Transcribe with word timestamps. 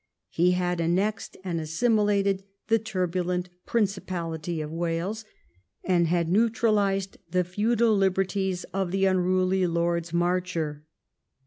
He 0.31 0.53
had 0.53 0.81
annexed 0.81 1.37
and 1.43 1.61
assimilated 1.61 2.43
the 2.69 2.79
turbulent 2.79 3.49
Principality 3.67 4.59
of 4.59 4.71
Wales, 4.71 5.25
and 5.83 6.07
had 6.07 6.27
neutralised 6.27 7.17
the 7.29 7.43
feudal 7.43 7.95
liberties 7.95 8.63
of 8.73 8.89
the 8.89 9.05
unruly 9.05 9.67
Lords 9.67 10.11
Marcher. 10.11 10.85